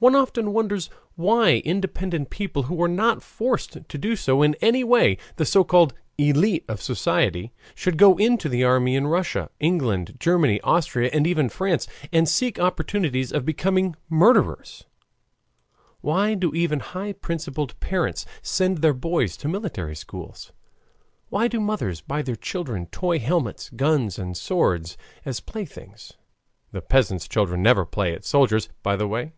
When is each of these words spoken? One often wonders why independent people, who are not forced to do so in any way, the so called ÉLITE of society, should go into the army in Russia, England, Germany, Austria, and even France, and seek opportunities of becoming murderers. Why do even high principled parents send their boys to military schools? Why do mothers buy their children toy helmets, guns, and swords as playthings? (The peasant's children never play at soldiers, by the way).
One 0.00 0.14
often 0.14 0.52
wonders 0.52 0.90
why 1.16 1.56
independent 1.64 2.30
people, 2.30 2.62
who 2.62 2.80
are 2.80 2.86
not 2.86 3.20
forced 3.20 3.72
to 3.88 3.98
do 3.98 4.14
so 4.14 4.42
in 4.44 4.54
any 4.60 4.84
way, 4.84 5.18
the 5.34 5.44
so 5.44 5.64
called 5.64 5.92
ÉLITE 6.20 6.62
of 6.68 6.80
society, 6.80 7.52
should 7.74 7.98
go 7.98 8.16
into 8.16 8.48
the 8.48 8.62
army 8.62 8.94
in 8.94 9.08
Russia, 9.08 9.50
England, 9.58 10.14
Germany, 10.20 10.60
Austria, 10.60 11.10
and 11.12 11.26
even 11.26 11.48
France, 11.48 11.88
and 12.12 12.28
seek 12.28 12.60
opportunities 12.60 13.32
of 13.32 13.44
becoming 13.44 13.96
murderers. 14.08 14.84
Why 16.00 16.34
do 16.34 16.54
even 16.54 16.78
high 16.78 17.12
principled 17.14 17.74
parents 17.80 18.24
send 18.40 18.78
their 18.78 18.94
boys 18.94 19.36
to 19.38 19.48
military 19.48 19.96
schools? 19.96 20.52
Why 21.28 21.48
do 21.48 21.58
mothers 21.58 22.02
buy 22.02 22.22
their 22.22 22.36
children 22.36 22.86
toy 22.86 23.18
helmets, 23.18 23.68
guns, 23.70 24.16
and 24.16 24.36
swords 24.36 24.96
as 25.24 25.40
playthings? 25.40 26.12
(The 26.70 26.82
peasant's 26.82 27.26
children 27.26 27.62
never 27.64 27.84
play 27.84 28.14
at 28.14 28.24
soldiers, 28.24 28.68
by 28.84 28.94
the 28.94 29.08
way). 29.08 29.32